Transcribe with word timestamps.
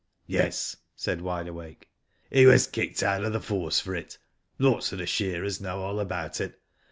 ''Yes," 0.27 0.77
said 0.95 1.21
Wide. 1.21 1.47
Awake; 1.47 1.87
"he 2.31 2.47
was 2.47 2.65
kicked 2.65 3.03
out 3.03 3.23
of 3.23 3.33
the 3.33 3.39
force 3.39 3.79
for 3.79 3.93
it. 3.95 4.17
Lots 4.57 4.91
of 4.91 4.97
the 4.97 5.05
shearers 5.05 5.61
know 5.61 5.77
all 5.83 5.99
about 5.99 6.41
it. 6.41 6.59